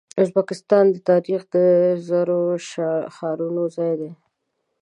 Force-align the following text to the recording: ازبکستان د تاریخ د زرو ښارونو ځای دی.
ازبکستان 0.23 0.85
د 0.91 0.95
تاریخ 1.09 1.41
د 1.53 1.55
زرو 2.07 2.41
ښارونو 3.15 3.63
ځای 3.75 3.93
دی. 4.01 4.11